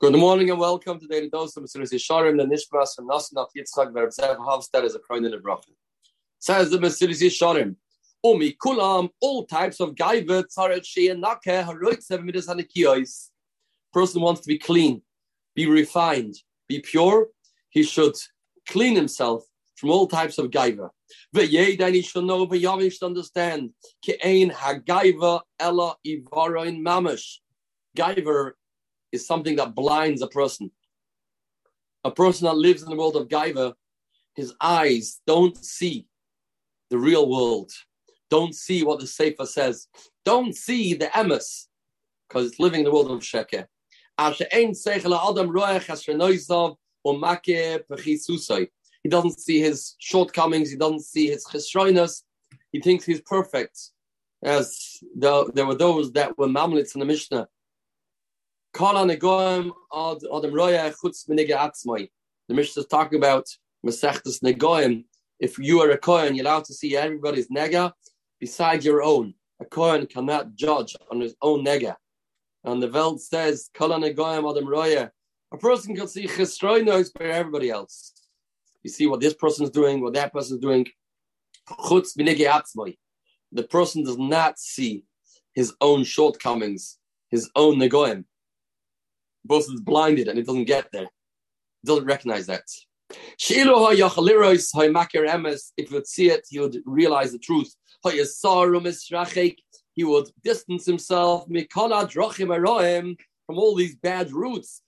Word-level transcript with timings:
Good 0.00 0.14
morning 0.14 0.48
and 0.48 0.60
welcome 0.60 1.00
to 1.00 1.08
Daily 1.08 1.28
Dose 1.28 1.56
of 1.56 1.64
Mesilas 1.64 1.92
Yesharim, 1.92 2.38
the 2.38 2.44
Nishmas 2.44 2.96
Yitzchak 3.56 3.92
Verb 3.92 4.10
Zev 4.10 4.84
as 4.84 4.94
a. 4.94 5.58
Says 6.38 6.70
the 6.70 6.78
Mesilas 6.78 7.20
Yesharim, 7.20 7.74
Umi 8.22 8.52
kulam, 8.62 9.08
all 9.20 9.44
types 9.44 9.80
of 9.80 9.96
gaiva, 9.96 10.44
tzaret 10.44 10.84
she 10.84 11.08
and 11.08 11.24
nake, 11.24 12.00
seven 12.00 12.26
midas 12.26 12.46
hanikiyos. 12.46 13.30
Person 13.92 14.22
wants 14.22 14.42
to 14.42 14.46
be 14.46 14.56
clean, 14.56 15.02
be 15.56 15.66
refined, 15.66 16.36
be 16.68 16.78
pure. 16.78 17.26
He 17.70 17.82
should 17.82 18.14
clean 18.68 18.94
himself 18.94 19.42
from 19.74 19.90
all 19.90 20.06
types 20.06 20.38
of 20.38 20.52
gaiva. 20.52 20.90
V'yedain 21.34 21.94
he 21.94 22.02
should 22.02 22.22
know, 22.22 22.46
v'yavim 22.46 22.92
should 22.92 23.02
understand. 23.02 23.70
Ki 24.00 24.16
ein 24.22 24.50
hagaiva 24.50 25.40
ella 25.58 25.96
ivaroin 26.06 26.82
mamash. 26.82 27.38
Gaiva 27.96 28.52
is 29.12 29.26
something 29.26 29.56
that 29.56 29.74
blinds 29.74 30.22
a 30.22 30.28
person. 30.28 30.70
A 32.04 32.10
person 32.10 32.46
that 32.46 32.56
lives 32.56 32.82
in 32.82 32.90
the 32.90 32.96
world 32.96 33.16
of 33.16 33.28
Gaiva, 33.28 33.74
his 34.34 34.54
eyes 34.60 35.20
don't 35.26 35.56
see 35.56 36.06
the 36.90 36.98
real 36.98 37.28
world, 37.28 37.70
don't 38.30 38.54
see 38.54 38.82
what 38.82 39.00
the 39.00 39.06
Sefer 39.06 39.46
says, 39.46 39.88
don't 40.24 40.54
see 40.54 40.94
the 40.94 41.06
emes, 41.06 41.66
because 42.28 42.46
it's 42.46 42.60
living 42.60 42.80
in 42.80 42.84
the 42.84 42.92
world 42.92 43.10
of 43.10 43.20
Sheker. 43.20 43.66
He 49.02 49.08
doesn't 49.08 49.40
see 49.40 49.60
his 49.60 49.96
shortcomings, 49.98 50.70
he 50.70 50.76
doesn't 50.76 51.04
see 51.04 51.28
his 51.28 51.46
chesroinus, 51.46 52.22
he 52.72 52.80
thinks 52.80 53.04
he's 53.04 53.20
perfect. 53.22 53.78
As 54.42 54.98
the, 55.16 55.50
there 55.54 55.66
were 55.66 55.74
those 55.74 56.12
that 56.12 56.38
were 56.38 56.46
mamlits 56.46 56.94
in 56.94 57.00
the 57.00 57.06
Mishnah, 57.06 57.48
the 62.48 62.54
Mishnah 62.54 62.80
is 62.80 62.86
talking 62.86 63.18
about 63.18 63.46
Masechtas 63.84 64.42
Negoim. 64.42 65.04
If 65.40 65.58
you 65.58 65.80
are 65.80 65.90
a 65.90 65.98
Kohen, 65.98 66.34
you're 66.34 66.44
allowed 66.44 66.64
to 66.64 66.74
see 66.74 66.96
everybody's 66.96 67.48
nega 67.48 67.92
besides 68.40 68.84
your 68.84 69.02
own. 69.02 69.34
A 69.60 69.64
Kohen 69.64 70.06
cannot 70.06 70.54
judge 70.54 70.96
on 71.10 71.20
his 71.20 71.34
own 71.42 71.64
nega. 71.64 71.96
And 72.64 72.82
the 72.82 72.88
Veld 72.88 73.22
says. 73.22 73.70
A 73.80 75.56
person 75.58 75.96
can 75.96 76.08
see 76.08 76.26
Chesroinos 76.26 77.12
by 77.12 77.24
everybody 77.24 77.70
else. 77.70 78.12
You 78.82 78.90
see 78.90 79.06
what 79.06 79.20
this 79.20 79.34
person 79.34 79.64
is 79.64 79.70
doing, 79.70 80.02
what 80.02 80.14
that 80.14 80.32
person 80.32 80.56
is 80.56 80.60
doing. 80.60 80.86
The 83.52 83.62
person 83.70 84.04
does 84.04 84.18
not 84.18 84.58
see 84.58 85.04
his 85.54 85.74
own 85.80 86.04
shortcomings, 86.04 86.98
his 87.30 87.50
own 87.56 87.76
negoim 87.76 88.24
person 89.48 89.74
is 89.74 89.80
blinded 89.80 90.28
and 90.28 90.38
it 90.38 90.46
doesn't 90.46 90.64
get 90.64 90.90
there. 90.92 91.04
It 91.04 91.86
doesn't 91.86 92.04
recognize 92.04 92.46
that. 92.46 92.62
If 95.76 95.88
he 95.88 95.94
would 95.94 96.06
see 96.06 96.30
it, 96.30 96.46
he 96.48 96.58
would 96.58 96.78
realize 96.84 97.32
the 97.32 97.38
truth. 97.38 97.74
He 99.94 100.04
would 100.04 100.30
distance 100.44 100.86
himself 100.86 101.46
from 101.46 103.58
all 103.58 103.74
these 103.74 103.96
bad 103.96 104.32
roots. 104.32 104.82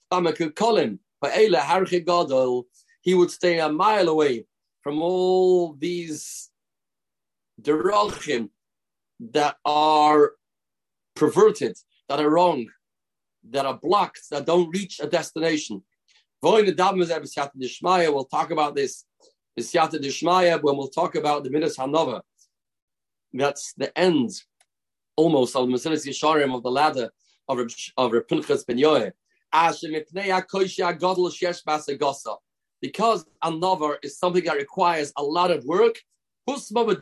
He 3.03 3.15
would 3.15 3.31
stay 3.31 3.59
a 3.59 3.69
mile 3.69 4.09
away 4.09 4.47
from 4.83 5.03
all 5.03 5.75
these 5.75 6.51
derachim 7.61 8.51
that 9.21 9.57
are 9.65 10.33
perverted, 11.15 11.77
that 12.09 12.21
are 12.21 12.31
wrong 12.31 12.69
that 13.49 13.67
are 13.67 13.79
blocked 13.79 14.23
that 14.31 14.47
don't 14.47 14.71
reach 14.71 15.01
a 15.01 15.07
destination. 15.07 15.83
We'll 16.43 18.25
talk 18.25 18.51
about 18.51 18.75
this 18.75 19.05
when 19.57 20.77
we'll 20.77 20.89
talk 20.89 21.15
about 21.15 21.45
the 21.45 21.51
Midas 21.51 21.77
Ha'anava. 21.77 22.23
That's 23.33 23.73
the 23.75 23.97
end 23.99 24.31
almost 25.17 25.55
of 25.55 25.69
the 25.69 25.75
Mesilas 25.75 26.07
Yesharim 26.07 26.55
of 26.55 26.63
the 26.63 26.71
ladder 26.71 27.11
of 27.49 27.59
Pinchas 28.29 28.65
ben. 28.65 29.13
Because 32.83 33.27
anava 33.45 33.97
is 34.03 34.19
something 34.19 34.45
that 34.45 34.57
requires 34.57 35.13
a 35.17 35.23
lot 35.23 35.51
of 35.51 35.65
work. 35.65 35.97
Pinchas 36.47 36.71
ben 36.71 36.97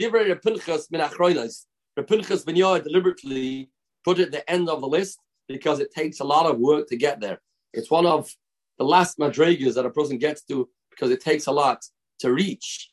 Yair 2.56 2.82
deliberately 2.82 3.70
put 4.04 4.18
it 4.18 4.26
at 4.26 4.32
the 4.32 4.50
end 4.50 4.68
of 4.68 4.80
the 4.80 4.88
list 4.88 5.20
because 5.48 5.80
it 5.80 5.92
takes 5.92 6.20
a 6.20 6.24
lot 6.24 6.46
of 6.46 6.58
work 6.58 6.88
to 6.88 6.96
get 6.96 7.20
there. 7.20 7.40
It's 7.72 7.90
one 7.90 8.06
of 8.06 8.30
the 8.78 8.84
last 8.84 9.18
madrigas 9.18 9.74
that 9.74 9.86
a 9.86 9.90
person 9.90 10.18
gets 10.18 10.42
to 10.44 10.68
because 10.90 11.10
it 11.10 11.20
takes 11.20 11.46
a 11.46 11.52
lot 11.52 11.84
to 12.20 12.32
reach 12.32 12.90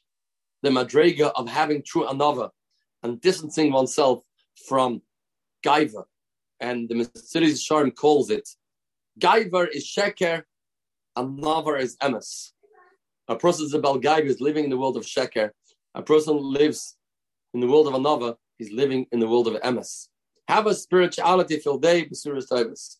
the 0.64 0.70
madriga 0.70 1.32
of 1.36 1.48
having 1.48 1.84
true 1.86 2.06
anava 2.06 2.50
and 3.04 3.22
distancing 3.22 3.72
oneself 3.72 4.24
from 4.68 5.02
gaiva. 5.66 6.04
And 6.60 6.90
the 6.90 6.96
Mesilas 6.96 7.54
Yesharim 7.54 7.96
calls 7.96 8.30
it 8.30 8.48
gaiva 9.20 9.68
is 9.74 9.86
sheker, 9.86 10.44
anava 11.18 11.80
is 11.80 11.98
emes. 11.98 12.52
A 13.28 13.36
person 13.36 13.66
is 13.66 13.74
about 13.74 14.02
gaiva 14.02 14.26
is 14.26 14.42
living 14.42 14.66
in 14.66 14.70
the 14.70 14.78
world 14.78 14.98
of 14.98 15.04
sheker. 15.04 15.52
A 15.94 16.02
person 16.02 16.38
lives 16.38 16.98
in 17.54 17.60
the 17.60 17.68
world 17.68 17.88
of 17.88 17.94
anava, 17.94 18.36
he's 18.58 18.72
living 18.72 19.06
in 19.12 19.20
the 19.20 19.28
world 19.28 19.48
of 19.48 19.54
emes. 19.62 20.08
Have 20.48 20.68
a 20.68 20.76
spirituality 20.76 21.58
filled 21.58 21.82
day, 21.82 22.06
Basuras 22.06 22.48
Taibas. 22.48 22.98